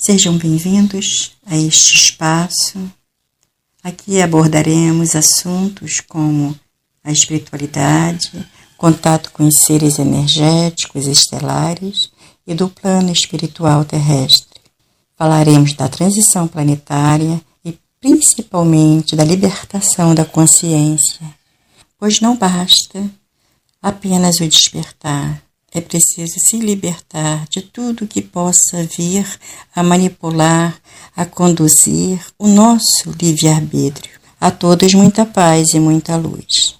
[0.00, 2.78] Sejam bem-vindos a este espaço.
[3.82, 6.56] Aqui abordaremos assuntos como
[7.02, 8.30] a espiritualidade,
[8.76, 12.12] contato com os seres energéticos estelares
[12.46, 14.60] e do plano espiritual terrestre.
[15.16, 21.26] Falaremos da transição planetária e principalmente da libertação da consciência,
[21.98, 23.10] pois não basta
[23.82, 25.42] apenas o despertar
[25.78, 29.26] é preciso se libertar de tudo que possa vir
[29.74, 30.76] a manipular,
[31.16, 34.18] a conduzir o nosso livre-arbítrio.
[34.40, 36.78] A todos muita paz e muita luz.